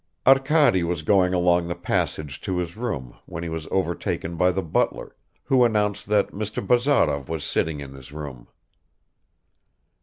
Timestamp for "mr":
6.31-6.65